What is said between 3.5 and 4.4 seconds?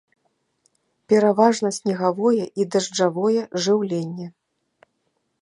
жыўленне.